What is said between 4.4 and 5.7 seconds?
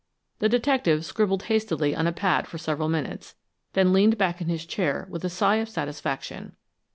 in his chair, with a sigh of